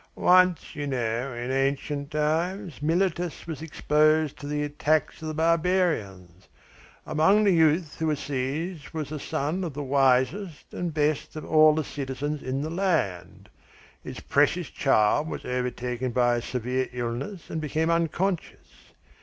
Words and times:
Once, 0.15 0.75
you 0.75 0.87
know, 0.87 1.31
in 1.31 1.51
ancient 1.51 2.09
times, 2.09 2.81
Miletus 2.81 3.45
was 3.45 3.61
exposed 3.61 4.35
to 4.39 4.47
the 4.47 4.63
attacks 4.63 5.21
of 5.21 5.27
the 5.27 5.33
barbarians. 5.35 6.47
Among 7.05 7.43
the 7.43 7.51
youth 7.51 7.97
who 7.99 8.07
were 8.07 8.15
seized 8.15 8.95
was 8.95 9.11
a 9.11 9.19
son 9.19 9.63
of 9.63 9.75
the 9.75 9.83
wisest 9.83 10.73
and 10.73 10.91
best 10.91 11.35
of 11.35 11.45
all 11.45 11.75
the 11.75 11.83
citizens 11.83 12.41
in 12.41 12.63
the 12.63 12.71
land. 12.71 13.47
His 14.03 14.19
precious 14.21 14.71
child 14.71 15.29
was 15.29 15.45
overtaken 15.45 16.09
by 16.13 16.37
a 16.37 16.41
severe 16.41 16.89
illness 16.91 17.51
and 17.51 17.61
became 17.61 17.91
unconscious. 17.91 18.93